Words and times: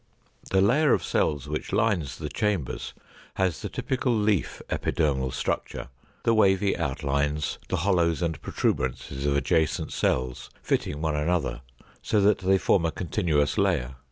The 0.49 0.61
layer 0.61 0.93
of 0.93 1.03
cells 1.03 1.47
which 1.47 1.71
lines 1.71 2.17
the 2.17 2.27
chambers 2.27 2.95
has 3.35 3.61
the 3.61 3.69
typical 3.69 4.11
leaf 4.17 4.59
epidermal 4.67 5.31
structure, 5.31 5.89
the 6.23 6.33
wavy 6.33 6.75
outlines, 6.75 7.59
the 7.69 7.77
hollows 7.85 8.23
and 8.23 8.41
protuberances 8.41 9.27
of 9.27 9.35
adjoining 9.37 9.89
cells 9.91 10.49
fitting 10.63 11.03
one 11.03 11.15
another 11.15 11.61
so 12.01 12.19
that 12.19 12.39
they 12.39 12.57
form 12.57 12.83
a 12.87 12.91
continuous 12.91 13.59
layer. 13.59 13.93